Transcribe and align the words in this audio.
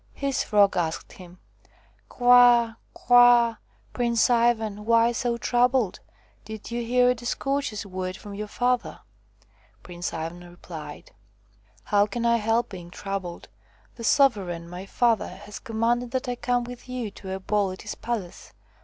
His 0.15 0.41
Frog 0.41 0.75
asked 0.77 1.11
him:" 1.11 1.37
Kwa! 2.09 2.77
kwa! 2.91 3.57
Prince 3.93 4.31
Ivan, 4.31 4.83
why 4.83 5.11
so 5.11 5.37
troubled? 5.37 5.99
Did 6.43 6.71
you 6.71 6.81
hear 6.83 7.11
a 7.11 7.13
discourteous 7.13 7.85
word 7.85 8.17
from 8.17 8.33
your 8.33 8.47
father 8.47 9.01
1' 9.41 9.49
Prince 9.83 10.11
Ivan 10.11 10.49
replied: 10.49 11.11
"How 11.83 12.07
can 12.07 12.25
I 12.25 12.37
help 12.37 12.69
being 12.69 12.89
troubled? 12.89 13.47
The 13.93 14.03
sovereign, 14.03 14.67
my 14.67 14.87
father, 14.87 15.27
has 15.27 15.59
com 15.59 15.75
manded 15.75 16.09
that 16.13 16.27
I 16.27 16.35
come 16.35 16.63
with 16.63 16.89
you 16.89 17.11
to 17.11 17.31
a 17.35 17.39
ball 17.39 17.71
at 17.71 17.83
his 17.83 17.93
palace. 17.93 18.53